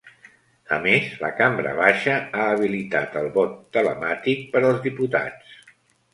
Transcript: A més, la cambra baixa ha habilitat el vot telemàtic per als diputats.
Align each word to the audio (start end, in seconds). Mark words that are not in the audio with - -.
A 0.77 0.77
més, 0.85 1.11
la 1.23 1.29
cambra 1.41 1.73
baixa 1.79 2.15
ha 2.39 2.47
habilitat 2.55 3.19
el 3.23 3.29
vot 3.37 3.55
telemàtic 3.79 4.43
per 4.57 4.65
als 4.65 4.83
diputats. 4.89 5.55